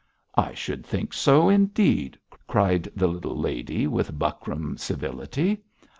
[0.33, 2.17] 'I should think so indeed!'
[2.47, 5.61] cried the little lady, with buckram civility.